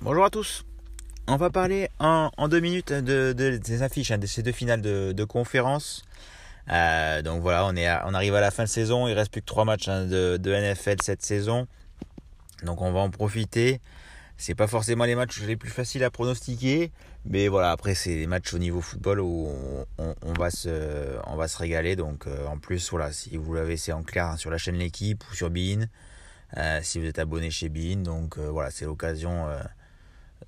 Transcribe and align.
Bonjour 0.00 0.24
à 0.24 0.30
tous. 0.30 0.64
On 1.26 1.36
va 1.36 1.50
parler 1.50 1.88
en, 1.98 2.30
deux 2.48 2.60
minutes 2.60 2.92
des 2.92 3.82
affiches, 3.82 4.10
hein, 4.10 4.18
de 4.18 4.26
ces 4.26 4.42
deux 4.42 4.52
finales 4.52 4.80
de, 4.80 5.24
conférence. 5.24 6.02
Euh, 6.70 7.22
donc 7.22 7.42
voilà, 7.42 7.66
on, 7.66 7.76
est 7.76 7.86
arrive 7.86 8.34
à 8.34 8.40
la 8.40 8.50
fin 8.50 8.64
de 8.64 8.68
saison. 8.68 9.08
Il 9.08 9.14
reste 9.14 9.30
plus 9.30 9.40
que 9.40 9.46
trois 9.46 9.64
matchs 9.64 9.88
hein, 9.88 10.06
de 10.06 10.38
NFL 10.38 10.96
cette 11.02 11.22
saison. 11.22 11.66
Donc 12.64 12.82
on 12.82 12.92
va 12.92 13.00
en 13.00 13.10
profiter. 13.10 13.80
C'est 14.36 14.54
pas 14.56 14.66
forcément 14.66 15.04
les 15.04 15.14
matchs 15.14 15.42
les 15.42 15.56
plus 15.56 15.70
faciles 15.70 16.02
à 16.02 16.10
pronostiquer, 16.10 16.90
mais 17.24 17.46
voilà, 17.46 17.70
après 17.70 17.94
c'est 17.94 18.16
des 18.16 18.26
matchs 18.26 18.52
au 18.52 18.58
niveau 18.58 18.80
football 18.80 19.20
où 19.20 19.48
on, 19.98 20.32
va, 20.32 20.50
se, 20.50 21.16
on 21.28 21.36
va 21.36 21.46
se 21.46 21.56
régaler. 21.56 21.94
Donc 21.94 22.26
euh, 22.26 22.46
en 22.46 22.58
plus, 22.58 22.90
voilà, 22.90 23.12
si 23.12 23.36
vous 23.36 23.54
l'avez, 23.54 23.76
c'est 23.76 23.92
en 23.92 24.02
clair 24.02 24.26
hein, 24.26 24.36
sur 24.36 24.50
la 24.50 24.58
chaîne 24.58 24.74
L'équipe 24.74 25.22
ou 25.30 25.34
sur 25.34 25.50
Bein. 25.50 25.86
Euh, 26.56 26.80
si 26.82 26.98
vous 26.98 27.06
êtes 27.06 27.20
abonné 27.20 27.50
chez 27.50 27.68
Bein. 27.68 27.98
Donc 28.02 28.38
voilà, 28.38 28.70
c'est 28.70 28.86
l'occasion 28.86 29.46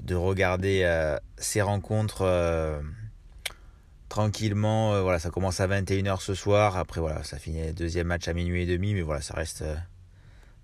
de 0.03 0.15
regarder 0.15 0.83
euh, 0.85 1.19
ces 1.37 1.63
rencontres 1.63 2.23
euh, 2.23 2.81
tranquillement. 4.09 4.95
Euh, 4.95 5.03
voilà, 5.03 5.19
ça 5.19 5.31
commence 5.31 5.61
à 5.61 5.67
21h 5.67 6.21
ce 6.21 6.35
soir. 6.35 6.77
Après, 6.77 7.01
voilà, 7.01 7.23
ça 7.23 7.39
finit 7.39 7.67
le 7.67 7.73
deuxième 7.73 8.09
match 8.09 8.29
à 8.29 8.35
minuit 8.35 8.63
et 8.63 8.67
demi, 8.67 8.95
mais 8.95 9.03
voilà, 9.03 9.21
ça 9.21 9.35
reste, 9.35 9.65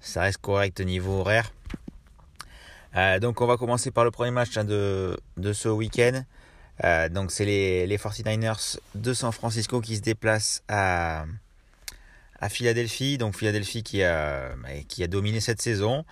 ça 0.03 0.23
reste 0.23 0.39
correct 0.43 0.81
niveau 0.81 1.21
horaire. 1.21 1.51
donc, 3.21 3.41
on 3.41 3.47
va 3.47 3.57
commencer 3.57 3.91
par 3.91 4.05
le 4.05 4.11
premier 4.11 4.31
match 4.31 4.57
hein, 4.59 4.65
de, 4.65 5.19
de, 5.39 5.53
ce 5.55 5.69
week-end. 5.71 6.25
donc, 7.11 7.31
c'est 7.31 7.47
les, 7.47 7.87
les 7.87 7.97
49ers 7.97 8.79
de 8.95 9.15
San 9.15 9.33
Francisco 9.33 9.81
qui 9.81 9.97
se 9.97 10.03
déplacent 10.03 10.63
à, 10.69 11.25
à 12.41 12.49
Philadelphie. 12.51 13.17
Donc, 13.17 13.37
Philadelphie 13.37 13.83
qui 13.83 14.03
a, 14.03 14.51
qui 14.89 15.03
a 15.03 15.07
dominé 15.07 15.41
cette 15.41 15.63
saison, 15.63 16.05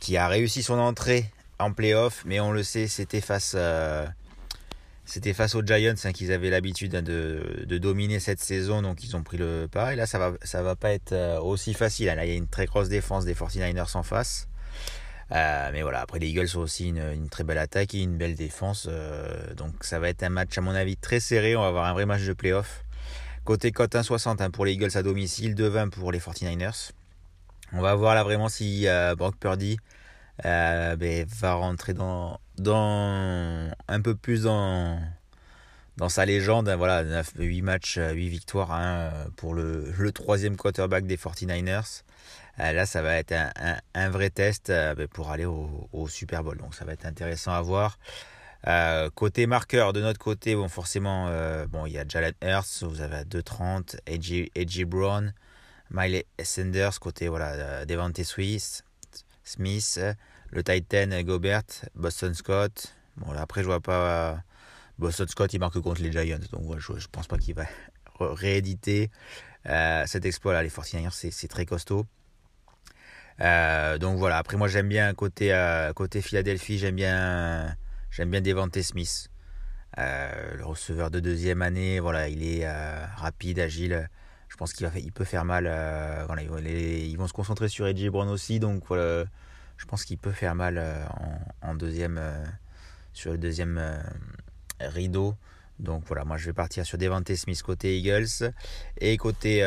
qui 0.00 0.18
a 0.18 0.28
réussi 0.28 0.62
son 0.62 0.78
entrée 0.78 1.32
en 1.58 1.72
playoff, 1.72 2.22
mais 2.24 2.40
on 2.40 2.52
le 2.52 2.62
sait, 2.62 2.86
c'était 2.86 3.20
face, 3.20 3.54
euh, 3.56 4.06
c'était 5.08 5.32
face 5.32 5.54
aux 5.54 5.62
Giants 5.62 5.94
hein, 6.04 6.12
qu'ils 6.12 6.32
avaient 6.32 6.50
l'habitude 6.50 6.94
hein, 6.94 7.00
de, 7.00 7.64
de, 7.66 7.78
dominer 7.78 8.20
cette 8.20 8.40
saison, 8.40 8.82
donc 8.82 9.02
ils 9.02 9.16
ont 9.16 9.22
pris 9.22 9.38
le 9.38 9.66
pas. 9.66 9.94
Et 9.94 9.96
là, 9.96 10.04
ça 10.04 10.18
va, 10.18 10.32
ça 10.42 10.62
va 10.62 10.76
pas 10.76 10.92
être 10.92 11.12
euh, 11.12 11.40
aussi 11.40 11.72
facile. 11.72 12.10
Hein. 12.10 12.14
Là, 12.14 12.26
il 12.26 12.28
y 12.28 12.34
a 12.34 12.36
une 12.36 12.46
très 12.46 12.66
grosse 12.66 12.90
défense 12.90 13.24
des 13.24 13.32
49ers 13.32 13.96
en 13.96 14.02
face. 14.02 14.48
Euh, 15.32 15.70
mais 15.72 15.80
voilà, 15.80 16.02
après 16.02 16.18
les 16.18 16.28
Eagles 16.28 16.48
ont 16.56 16.60
aussi 16.60 16.88
une, 16.88 17.02
une, 17.14 17.30
très 17.30 17.42
belle 17.42 17.56
attaque 17.56 17.94
et 17.94 18.02
une 18.02 18.18
belle 18.18 18.34
défense. 18.34 18.86
donc 19.56 19.72
ça 19.82 19.98
va 19.98 20.10
être 20.10 20.22
un 20.22 20.30
match 20.30 20.56
à 20.58 20.60
mon 20.60 20.74
avis 20.74 20.98
très 20.98 21.20
serré. 21.20 21.56
On 21.56 21.62
va 21.62 21.68
avoir 21.68 21.86
un 21.86 21.94
vrai 21.94 22.04
match 22.04 22.24
de 22.24 22.34
playoff. 22.34 22.84
Côté 23.44 23.72
cote 23.72 23.94
1,60 23.94 24.50
pour 24.50 24.66
les 24.66 24.72
Eagles 24.72 24.94
à 24.94 25.02
domicile, 25.02 25.54
2,20 25.54 25.88
pour 25.88 26.12
les 26.12 26.18
49ers. 26.18 26.90
On 27.72 27.80
va 27.80 27.94
voir 27.94 28.14
là 28.14 28.24
vraiment 28.24 28.50
si 28.50 28.86
Brock 29.16 29.36
Purdy 29.36 29.78
euh, 30.44 30.96
ben, 30.96 31.26
va 31.40 31.54
rentrer 31.54 31.94
dans, 31.94 32.40
dans 32.60 33.70
un 33.88 34.00
peu 34.00 34.14
plus 34.14 34.42
dans, 34.42 35.00
dans 35.96 36.08
sa 36.08 36.24
légende. 36.24 36.68
Voilà, 36.70 37.04
9, 37.04 37.32
8 37.38 37.62
matchs, 37.62 37.96
8 37.96 38.00
euh, 38.00 38.12
victoires 38.12 38.72
hein, 38.72 39.10
pour 39.36 39.54
le, 39.54 39.92
le, 39.98 40.12
troisième 40.12 40.56
quarterback 40.56 41.06
des 41.06 41.16
49ers. 41.16 42.02
Euh, 42.60 42.72
là, 42.72 42.86
ça 42.86 43.02
va 43.02 43.16
être 43.16 43.32
un, 43.32 43.50
un, 43.94 44.10
vrai 44.10 44.30
test 44.30 44.68
ben, 44.68 45.06
pour 45.08 45.30
aller 45.30 45.44
au, 45.44 46.08
Super 46.08 46.42
Bowl. 46.42 46.56
Donc, 46.58 46.74
ça 46.74 46.84
va 46.84 46.92
être 46.92 47.06
intéressant 47.06 47.52
à 47.52 47.60
voir. 47.60 47.98
côté 49.14 49.46
marqueur, 49.46 49.92
de 49.92 50.00
notre 50.00 50.18
côté, 50.18 50.54
bon, 50.54 50.68
forcément, 50.68 51.30
bon, 51.68 51.86
il 51.86 51.92
y 51.92 51.98
a 51.98 52.04
Jalen 52.06 52.34
Hurts, 52.42 52.82
vous 52.82 53.00
avez 53.00 53.16
à 53.16 53.24
2,30, 53.24 53.98
Edgy, 54.06 54.84
Brown, 54.84 55.32
Miley 55.90 56.26
Sanders, 56.42 56.98
côté 57.00 57.28
voilà, 57.28 57.84
Devante 57.86 58.22
Swiss, 58.24 58.82
Smith, 59.44 60.00
le 60.50 60.62
Titan 60.62 61.08
Gobert, 61.22 61.62
Boston 61.94 62.34
Scott. 62.34 62.94
Bon, 63.16 63.32
après, 63.32 63.62
je 63.62 63.66
vois 63.66 63.80
pas. 63.80 64.42
Boston 64.98 65.28
Scott, 65.28 65.52
il 65.52 65.60
marque 65.60 65.78
contre 65.80 66.02
les 66.02 66.10
Giants. 66.10 66.38
Donc, 66.52 66.78
je, 66.78 66.98
je 66.98 67.06
pense 67.10 67.26
pas 67.26 67.38
qu'il 67.38 67.54
va 67.54 67.64
rééditer 68.20 69.10
euh, 69.66 70.04
cet 70.06 70.24
exploit-là. 70.24 70.62
Les 70.62 70.70
49ers, 70.70 71.30
c'est 71.30 71.48
très 71.48 71.66
costaud. 71.66 72.06
Euh, 73.40 73.98
donc 73.98 74.18
voilà, 74.18 74.38
après 74.38 74.56
moi 74.56 74.66
j'aime 74.66 74.88
bien 74.88 75.14
côté, 75.14 75.54
euh, 75.54 75.92
côté 75.92 76.20
Philadelphie, 76.20 76.76
j'aime 76.76 76.96
bien 76.96 77.76
j'aime 78.10 78.30
bien 78.30 78.40
Devante 78.40 78.82
Smith. 78.82 79.30
le 79.96 80.64
receveur 80.64 81.12
de 81.12 81.20
deuxième 81.20 81.62
année, 81.62 82.00
voilà, 82.00 82.28
il 82.28 82.42
est 82.42 82.68
rapide, 83.16 83.60
agile. 83.60 84.08
Je 84.48 84.56
pense 84.56 84.72
qu'il 84.72 84.90
il 84.96 85.12
peut 85.12 85.24
faire 85.24 85.44
mal. 85.44 85.64
voilà, 86.26 86.42
ils, 86.42 87.16
vont 87.16 87.28
se 87.28 87.32
concentrer 87.32 87.68
sur 87.68 87.86
Edgy 87.86 88.10
Brown 88.10 88.28
aussi, 88.28 88.58
donc 88.58 88.84
voilà 88.88 89.24
je 89.78 89.86
pense 89.86 90.04
qu'il 90.04 90.18
peut 90.18 90.32
faire 90.32 90.54
mal 90.54 90.76
euh, 90.76 91.04
en, 91.62 91.74
deuxième, 91.74 92.18
euh, 92.18 92.44
sur 93.12 93.32
le 93.32 93.38
deuxième 93.38 93.78
euh, 93.78 93.98
rideau. 94.80 95.36
Donc 95.78 96.02
voilà, 96.06 96.24
moi 96.24 96.36
je 96.36 96.46
vais 96.46 96.52
partir 96.52 96.84
sur 96.84 96.98
Devante 96.98 97.32
Smith 97.34 97.62
côté 97.62 97.96
Eagles. 97.98 98.52
Et 99.00 99.16
côté, 99.16 99.62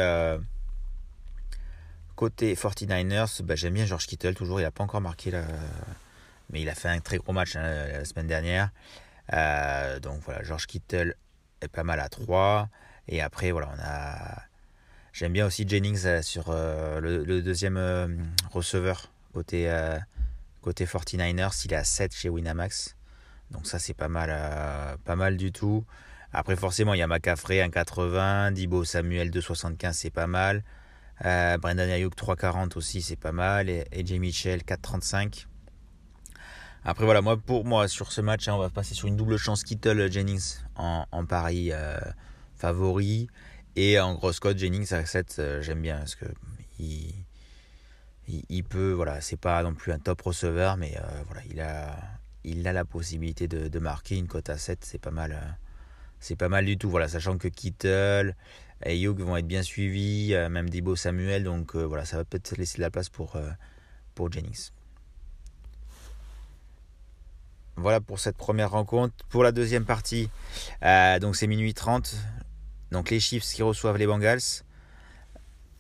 côté 2.18 2.54
49ers, 2.54 3.42
bah, 3.44 3.56
j'aime 3.56 3.74
bien 3.74 3.86
George 3.86 4.08
Kittle, 4.08 4.36
toujours. 4.36 4.60
Il 4.60 4.64
n'a 4.64 4.72
pas 4.72 4.84
encore 4.84 5.00
marqué, 5.00 5.32
mais 6.50 6.62
il 6.62 6.68
a 6.68 6.76
fait 6.76 6.90
un 6.90 7.00
très 7.00 7.18
gros 7.18 7.32
match 7.32 7.56
hein, 7.56 7.62
la 7.64 8.04
semaine 8.04 8.28
dernière. 8.28 8.72
donc 10.02 10.22
voilà, 10.26 10.44
George 10.44 10.68
Kittle 10.68 11.16
est 11.62 11.70
pas 11.70 11.86
mal 11.86 12.02
à 12.02 12.10
3. 12.10 12.68
Et 13.08 13.22
après, 13.22 13.52
voilà, 13.52 13.70
on 13.74 13.80
a. 13.82 14.42
J'aime 15.14 15.32
bien 15.32 15.46
aussi 15.46 15.66
Jennings 15.66 16.22
sur 16.24 16.52
le, 16.52 17.42
deuxième 17.42 18.34
receveur 18.52 19.14
Côté, 19.34 19.70
euh, 19.70 19.98
côté 20.62 20.86
49ers, 20.86 21.62
il 21.66 21.74
est 21.74 21.76
à 21.76 21.84
7 21.84 22.14
chez 22.14 22.30
Winamax. 22.30 22.96
Donc 23.52 23.66
ça, 23.66 23.80
c'est 23.80 23.94
pas 23.94 24.10
mal, 24.10 24.30
euh, 24.32 24.98
pas 25.06 25.16
mal 25.16 25.38
du 25.38 25.52
tout. 25.52 25.86
Après, 26.34 26.56
forcément, 26.56 26.94
il 26.94 27.00
y 27.00 27.02
a 27.02 27.08
McCaffrey 27.08 27.60
1,80, 27.60 28.52
Dibo 28.54 28.84
Samuel 28.84 29.32
2,75, 29.32 29.94
c'est 29.94 30.10
pas 30.10 30.28
mal. 30.28 30.64
Euh, 31.26 31.58
Brendan 31.58 31.90
Ayuk 31.90 32.16
3,40 32.16 32.78
aussi, 32.78 33.02
c'est 33.02 33.16
pas 33.16 33.32
mal. 33.32 33.70
Et, 33.70 33.86
et 33.92 34.20
Mitchell 34.20 34.62
4,35. 34.62 35.48
Après, 36.84 37.06
voilà, 37.06 37.22
moi, 37.22 37.38
pour 37.38 37.64
moi, 37.66 37.88
sur 37.88 38.12
ce 38.12 38.22
match, 38.22 38.48
hein, 38.48 38.56
on 38.56 38.60
va 38.60 38.70
passer 38.70 38.96
sur 38.96 39.08
une 39.08 39.16
double 39.16 39.38
chance 39.38 39.64
Kittle 39.64 40.12
Jennings 40.12 40.58
en, 40.76 41.06
en 41.12 41.26
pari 41.26 41.72
favori. 42.56 43.28
Et 43.76 44.00
en 44.00 44.16
grosse 44.16 44.40
code 44.40 44.58
Jennings 44.58 44.94
à 44.94 45.06
7, 45.06 45.42
j'aime 45.62 45.82
bien 45.82 46.00
parce 46.00 46.16
que 46.16 46.26
il, 48.50 48.64
peut, 48.64 48.92
voilà, 48.92 49.22
c'est 49.22 49.38
pas 49.38 49.62
non 49.64 49.74
plus 49.74 49.92
un 49.92 50.00
top 50.00 50.22
receveur, 50.22 50.78
mais 50.78 50.98
euh, 50.98 51.24
voilà, 51.28 51.42
il 51.50 51.60
a, 51.62 51.98
il 52.44 52.68
a 52.68 52.74
la 52.74 52.86
possibilité 52.86 53.48
de, 53.48 53.80
marquer 53.80 54.18
une 54.18 54.28
cote 54.28 54.50
à 54.50 54.58
7, 54.58 54.84
c'est 54.84 55.00
pas 55.00 55.12
mal. 55.12 55.34
Euh, 55.34 55.52
c'est 56.20 56.36
pas 56.36 56.50
mal 56.50 56.66
du 56.66 56.78
tout, 56.78 56.90
voilà, 56.90 57.08
sachant 57.08 57.40
que 57.40 57.48
Kittle 57.48 58.36
et 58.84 59.02
Hugh 59.02 59.20
vont 59.22 59.38
être 59.38 59.48
bien 59.48 59.64
suivis, 59.64 60.36
euh, 60.36 60.50
même 60.50 60.70
Debo 60.70 60.96
Samuel, 60.96 61.44
donc 61.44 61.76
voilà, 61.76 62.06
ça 62.06 62.18
va 62.18 62.26
peut-être 62.26 62.58
laisser 62.58 62.78
de 62.78 62.82
la 62.84 62.92
place 62.92 63.10
pour, 63.10 63.38
pour 64.14 64.32
Jennings. 64.32 64.70
Voilà 67.78 68.00
pour 68.00 68.20
cette 68.20 68.38
première 68.38 68.70
rencontre. 68.70 69.16
Pour 69.30 69.42
la 69.42 69.52
deuxième 69.52 69.86
partie, 69.86 70.30
donc 70.82 71.36
c'est 71.36 71.48
minuit 71.48 71.74
30. 71.74 72.16
Donc 72.92 73.10
les 73.10 73.20
Chiefs 73.20 73.46
qui 73.46 73.64
reçoivent 73.64 73.98
les 73.98 74.06
Bengals. 74.06 74.64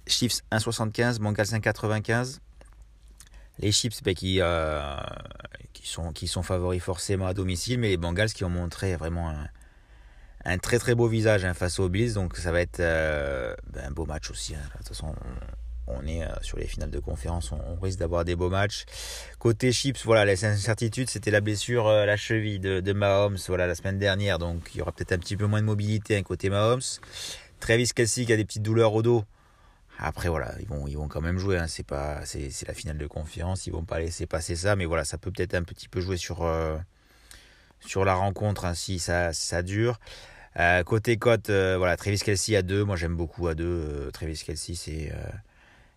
Chiefs 0.07 0.41
1,75, 0.51 1.19
Bengals 1.19 1.47
1,95. 1.47 2.39
Les 3.59 3.71
Chiefs 3.71 4.01
ben, 4.03 4.13
qui, 4.13 4.37
euh, 4.41 4.97
qui, 5.73 5.87
sont, 5.87 6.11
qui 6.13 6.27
sont 6.27 6.43
favoris 6.43 6.81
forcément 6.81 7.27
à 7.27 7.33
domicile, 7.33 7.79
mais 7.79 7.89
les 7.89 7.97
Bengals 7.97 8.31
qui 8.31 8.43
ont 8.43 8.49
montré 8.49 8.95
vraiment 8.95 9.33
un, 10.45 10.57
très 10.57 10.79
très 10.79 10.95
beau 10.95 11.07
visage 11.07 11.45
hein, 11.45 11.53
face 11.53 11.79
aux 11.79 11.89
Bills. 11.89 12.13
Donc 12.13 12.37
ça 12.37 12.51
va 12.51 12.61
être 12.61 12.79
euh, 12.79 13.55
ben, 13.71 13.85
un 13.85 13.91
beau 13.91 14.05
match 14.05 14.31
aussi. 14.31 14.55
Hein. 14.55 14.61
De 14.73 14.77
toute 14.79 14.87
façon, 14.89 15.13
on, 15.85 16.07
est 16.07 16.23
euh, 16.23 16.33
sur 16.41 16.57
les 16.57 16.65
finales 16.65 16.89
de 16.89 16.99
conférence, 16.99 17.51
on, 17.51 17.79
risque 17.79 17.99
d'avoir 17.99 18.25
des 18.25 18.35
beaux 18.35 18.49
matchs. 18.49 18.85
Côté 19.37 19.71
Chiefs, 19.71 20.05
voilà, 20.05 20.25
les 20.25 20.43
incertitudes, 20.43 21.09
c'était 21.09 21.31
la 21.31 21.41
blessure 21.41 21.87
la 21.87 22.17
cheville 22.17 22.59
de, 22.59 22.79
de, 22.79 22.93
Mahomes 22.93 23.37
voilà, 23.47 23.67
la 23.67 23.75
semaine 23.75 23.99
dernière. 23.99 24.39
Donc 24.39 24.71
il 24.73 24.79
y 24.79 24.81
aura 24.81 24.91
peut-être 24.91 25.11
un 25.11 25.19
petit 25.19 25.37
peu 25.37 25.45
moins 25.45 25.61
de 25.61 25.67
mobilité 25.67 26.17
hein, 26.17 26.23
côté 26.23 26.49
Mahomes. 26.49 26.81
Travis 27.59 27.89
Kelsey 27.89 28.25
qui 28.25 28.33
a 28.33 28.37
des 28.37 28.45
petites 28.45 28.63
douleurs 28.63 28.93
au 28.95 29.03
dos. 29.03 29.23
Après 30.03 30.29
voilà, 30.29 30.55
ils 30.59 30.67
vont, 30.67 30.87
ils 30.87 30.97
vont 30.97 31.07
quand 31.07 31.21
même 31.21 31.37
jouer. 31.37 31.57
Hein. 31.59 31.67
C'est 31.67 31.85
pas, 31.85 32.25
c'est, 32.25 32.49
la 32.67 32.73
finale 32.73 32.97
de 32.97 33.05
confiance. 33.05 33.67
Ils 33.67 33.71
vont 33.71 33.85
pas 33.85 33.99
laisser 33.99 34.25
passer 34.25 34.55
ça. 34.55 34.75
Mais 34.75 34.85
voilà, 34.85 35.05
ça 35.05 35.19
peut 35.19 35.31
peut-être 35.31 35.53
un 35.53 35.61
petit 35.61 35.87
peu 35.87 36.01
jouer 36.01 36.17
sur, 36.17 36.43
euh, 36.43 36.75
sur 37.79 38.03
la 38.03 38.15
rencontre 38.15 38.65
hein, 38.65 38.73
si 38.73 38.97
ça, 38.97 39.31
ça 39.31 39.61
dure. 39.61 39.99
Euh, 40.59 40.83
côté 40.83 41.17
cote, 41.17 41.49
euh, 41.51 41.77
voilà, 41.77 41.95
Travis 41.97 42.17
Kelsey 42.17 42.55
à 42.55 42.63
2. 42.63 42.83
Moi 42.83 42.95
j'aime 42.95 43.15
beaucoup 43.15 43.47
à 43.47 43.53
2. 43.53 44.09
Travis 44.11 44.41
Kelsey, 44.43 44.73
c'est, 44.73 45.13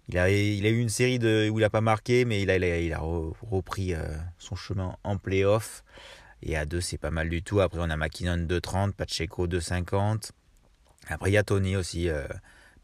il 0.08 0.18
a, 0.18 0.28
il 0.28 0.66
a 0.66 0.68
eu 0.68 0.78
une 0.78 0.90
série 0.90 1.18
de, 1.18 1.48
où 1.50 1.58
il 1.58 1.64
a 1.64 1.70
pas 1.70 1.80
marqué, 1.80 2.26
mais 2.26 2.42
il 2.42 2.50
a, 2.50 2.56
il 2.58 2.92
a, 2.92 3.00
repris 3.00 3.94
son 4.38 4.54
chemin 4.54 4.96
en 5.02 5.16
playoff. 5.16 5.82
Et 6.42 6.58
à 6.58 6.66
2, 6.66 6.82
c'est 6.82 6.98
pas 6.98 7.10
mal 7.10 7.30
du 7.30 7.42
tout. 7.42 7.60
Après, 7.60 7.78
on 7.80 7.88
a 7.88 7.96
McKinnon 7.96 8.36
2,30, 8.36 8.92
Pacheco 8.92 9.46
2,50. 9.46 10.32
Après, 11.08 11.30
il 11.30 11.32
y 11.32 11.38
a 11.38 11.42
Tony 11.42 11.74
aussi. 11.74 12.10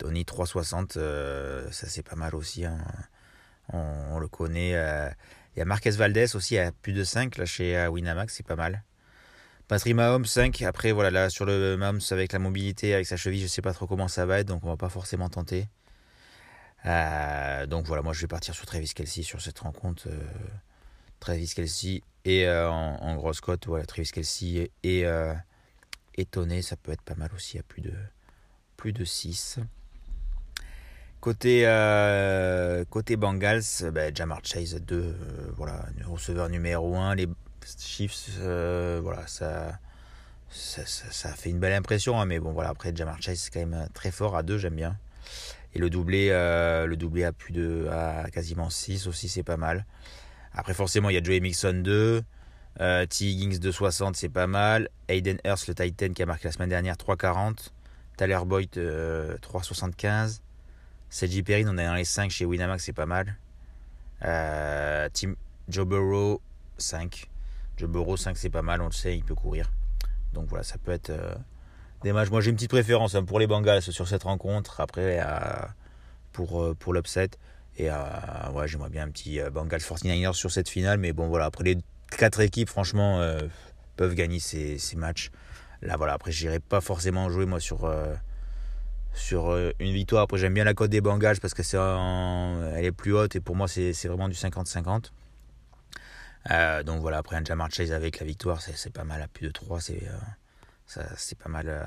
Tony 0.01 0.25
360, 0.25 0.97
euh, 0.97 1.71
ça 1.71 1.87
c'est 1.87 2.03
pas 2.03 2.17
mal 2.17 2.35
aussi. 2.35 2.65
Hein. 2.65 2.79
On, 3.73 4.19
le 4.19 4.27
connaît. 4.27 4.75
Euh, 4.75 5.09
il 5.55 5.61
y 5.61 5.63
a 5.63 5.65
Marquez 5.65 5.91
Valdez 5.91 6.35
aussi 6.35 6.59
à 6.59 6.73
plus 6.73 6.93
de 6.93 7.05
5 7.05 7.37
là 7.37 7.45
chez 7.45 7.87
Winamax, 7.87 8.35
c'est 8.35 8.47
pas 8.47 8.57
mal. 8.57 8.83
Patrick 9.69 9.95
Mahomes 9.95 10.25
5. 10.25 10.63
Après, 10.63 10.91
voilà, 10.91 11.11
là 11.11 11.31
sur 11.31 11.45
le 11.45 11.77
Mahomes 11.77 12.01
avec 12.11 12.33
la 12.33 12.41
mobilité, 12.41 12.95
avec 12.95 13.07
sa 13.07 13.17
cheville, 13.17 13.43
je 13.43 13.47
sais 13.47 13.63
pas 13.63 13.73
trop 13.73 13.87
comment 13.87 14.09
ça 14.09 14.27
va 14.27 14.41
être, 14.41 14.49
donc 14.49 14.65
on 14.65 14.69
va 14.69 14.77
pas 14.77 14.89
forcément 14.89 15.29
tenter. 15.29 15.69
Euh, 16.87 17.67
donc 17.67 17.87
voilà, 17.87 18.03
moi 18.03 18.13
je 18.13 18.21
vais 18.23 18.27
partir 18.27 18.55
sur 18.55 18.65
Travis 18.67 18.89
Kelsey 18.95 19.23
sur 19.23 19.41
cette 19.41 19.59
rencontre. 19.59 20.09
Euh, 20.09 20.19
Travis 21.21 21.53
Kelsey 21.55 22.03
et 22.25 22.47
euh, 22.49 22.71
en, 22.71 23.15
grosse 23.17 23.41
cote, 23.41 23.67
voilà, 23.67 23.85
Travis 23.85 24.11
Kelsey 24.11 24.71
et, 24.83 25.05
étonné, 26.17 26.63
ça 26.63 26.77
peut 26.77 26.93
être 26.93 27.03
pas 27.03 27.15
mal 27.15 27.31
aussi 27.35 27.59
à 27.59 27.63
plus 27.63 27.83
de, 27.83 27.93
plus 28.77 28.93
de 28.93 29.05
6. 29.05 29.61
Côté, 31.21 31.65
côté 32.89 33.17
Bengals, 33.17 33.63
ben, 33.93 34.15
Jamar 34.15 34.41
Chase 34.43 34.81
2, 34.81 35.15
voilà, 35.57 35.85
receveur 36.07 36.49
numéro 36.49 36.97
1. 36.97 37.15
Les 37.15 37.29
Chiefs, 37.79 38.39
voilà, 38.41 39.27
ça, 39.27 39.79
ça, 40.51 41.29
fait 41.35 41.51
une 41.51 41.59
belle 41.59 41.75
impression, 41.75 42.21
hein, 42.21 42.25
mais 42.25 42.41
bon, 42.41 42.53
voilà, 42.53 42.71
après 42.71 42.95
Jamar 42.95 43.21
Chase, 43.21 43.39
c'est 43.39 43.51
quand 43.51 43.67
même 43.67 43.87
très 43.93 44.11
fort 44.11 44.37
à 44.37 44.43
2, 44.43 44.57
j'aime 44.59 44.77
bien. 44.77 44.97
Et 45.75 45.79
le 45.79 45.91
doublé, 45.91 46.29
euh, 46.31 46.87
le 46.87 46.97
doublé 46.97 47.25
à 47.25 47.33
plus 47.33 47.53
de 47.53 47.89
à 47.91 48.29
quasiment 48.31 48.71
6 48.71 49.07
aussi, 49.07 49.29
c'est 49.29 49.43
pas 49.43 49.57
mal. 49.57 49.87
Après, 50.53 50.75
forcément, 50.75 51.11
il 51.11 51.15
y 51.15 51.17
a 51.17 51.23
Joey 51.23 51.41
Mixon 51.41 51.83
2. 51.83 52.23
Euh, 52.81 53.07
T. 53.07 53.25
Higgins 53.25 53.59
2,60, 53.59 54.15
c'est 54.15 54.29
pas 54.29 54.47
mal. 54.47 54.89
Aiden 55.09 55.39
Hurst, 55.45 55.69
le 55.69 55.75
Titan, 55.75 56.13
qui 56.13 56.23
a 56.23 56.27
marqué 56.27 56.49
la 56.49 56.53
semaine 56.53 56.69
dernière 56.69 56.97
3,40. 56.97 57.69
Tyler 58.17 58.39
Boyd 58.45 58.71
3,75. 58.71 60.41
Sergi 61.11 61.43
Perrin, 61.43 61.69
on 61.69 61.77
est 61.77 61.85
dans 61.85 61.95
les 61.95 62.05
5 62.05 62.31
chez 62.31 62.45
Winamax, 62.45 62.85
c'est 62.85 62.93
pas 62.93 63.07
mal. 63.07 63.37
Euh, 64.25 65.09
Joe 65.69 65.87
Burrow 65.87 66.41
5. 66.79 67.29
Joe 67.77 67.91
Burrow 67.91 68.17
5, 68.17 68.37
c'est 68.37 68.51
pas 68.51 68.63
mal, 68.63 68.81
on 68.81 68.87
le 68.87 68.93
sait, 68.93 69.17
il 69.17 69.25
peut 69.25 69.35
courir. 69.35 69.71
Donc 70.33 70.49
voilà, 70.49 70.65
ça 70.65 70.79
peut 70.79 70.93
être. 70.93 71.11
Euh, 71.11 71.35
des 72.03 72.13
matchs. 72.13 72.31
Moi, 72.31 72.41
j'ai 72.41 72.51
une 72.51 72.57
petite 72.57 72.71
préférence 72.71 73.15
hein, 73.15 73.25
pour 73.25 73.39
les 73.39 73.47
Bengals 73.47 73.83
sur 73.83 74.09
cette 74.09 74.23
rencontre. 74.23 74.81
Après, 74.81 75.21
pour, 76.33 76.63
euh, 76.63 76.75
pour 76.75 76.93
l'upset. 76.95 77.31
Et 77.77 77.89
ouais, 77.91 78.67
j'aimerais 78.69 78.91
bien 78.91 79.05
un 79.05 79.11
petit 79.11 79.41
euh, 79.41 79.51
Bengals 79.51 79.81
49ers 79.81 80.35
sur 80.35 80.51
cette 80.51 80.69
finale. 80.69 80.99
Mais 80.99 81.13
bon, 81.13 81.29
voilà, 81.29 81.47
après 81.47 81.65
les 81.65 81.79
quatre 82.17 82.41
équipes, 82.41 82.69
franchement, 82.69 83.21
euh, 83.21 83.41
peuvent 83.97 84.15
gagner 84.15 84.41
ces, 84.41 84.79
ces, 84.79 84.97
matchs. 84.97 85.31
Là, 85.83 85.97
voilà, 85.97 86.15
après, 86.15 86.33
j'irai 86.33 86.61
pas 86.61 86.81
forcément 86.81 87.31
jouer, 87.31 87.47
moi, 87.47 87.61
sur, 87.61 87.91
sur 89.15 89.55
une 89.79 89.93
victoire. 89.93 90.23
Après, 90.23 90.39
j'aime 90.39 90.55
bien 90.55 90.65
la 90.65 90.75
cote 90.75 90.91
des 90.91 91.01
Bengals 91.01 91.41
parce 91.41 91.55
que 91.55 91.63
c'est 91.63 91.79
elle 91.79 92.85
est 92.85 92.93
plus 92.93 93.13
haute. 93.13 93.37
Et 93.37 93.41
pour 93.41 93.57
moi, 93.57 93.69
c'est 93.69 94.07
vraiment 94.07 94.29
du 94.29 94.35
50-50. 94.35 95.11
donc 96.85 97.01
voilà, 97.01 97.19
après 97.19 97.37
un 97.37 97.45
Jamar 97.45 97.71
Chase 97.71 97.93
avec 97.93 98.21
la 98.21 98.27
victoire, 98.27 98.61
c'est 98.61 98.93
pas 98.93 99.05
mal 99.05 99.23
à 99.23 99.29
plus 99.29 99.47
de 99.47 99.53
3. 99.53 99.81
C'est 99.81 100.03
c'est 101.17 101.39
pas 101.39 101.49
mal. 101.49 101.67
Euh, 101.69 101.85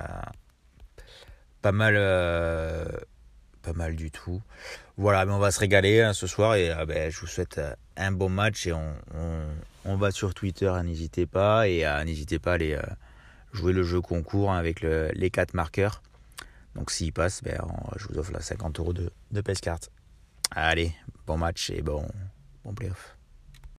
pas 1.62 1.72
mal. 1.72 1.96
Euh, 1.98 2.86
pas 3.62 3.74
mal 3.74 3.96
du 3.96 4.12
tout. 4.12 4.42
Voilà, 4.98 5.25
mais 5.25 5.31
on 5.31 5.40
va 5.40 5.52
se 5.52 5.60
régaler 5.60 6.02
hein, 6.02 6.12
ce 6.12 6.28
soir 6.28 6.56
et 6.56 6.70
euh, 6.70 6.86
ben, 6.86 7.10
je 7.10 7.18
vous 7.20 7.28
souhaite 7.28 7.62
un 7.96 8.12
bon 8.12 8.28
match 8.28 8.68
et 8.68 8.74
on, 8.74 8.94
on, 9.86 9.96
va 9.96 10.12
sur 10.12 10.34
Twitter, 10.34 10.68
hein, 10.68 10.84
n'hésitez 10.84 11.25
pas 11.25 11.70
et 11.70 11.86
n'hésitez 12.04 12.40
pas 12.40 12.52
à 12.52 12.54
aller 12.56 12.78
jouer 13.54 13.72
le 13.72 13.84
jeu 13.84 14.02
concours 14.02 14.52
hein, 14.52 14.58
avec 14.58 14.81
les 14.81 15.30
4 15.30 15.54
marqueurs. 15.54 16.02
Donc 16.75 16.92
s'il 16.92 17.14
passe, 17.14 17.42
ben, 17.44 17.60
je 17.98 18.08
vous 18.08 18.18
offre 18.18 18.31
la 18.31 18.42
50 18.42 18.80
euros 18.80 18.94
de, 18.94 19.12
de 19.31 19.44
Allez, 20.52 20.94
bon 21.25 21.38
match 21.38 21.70
et 21.70 21.81
bon, 21.81 22.08
bon 22.64 22.74
playoff. 22.74 23.18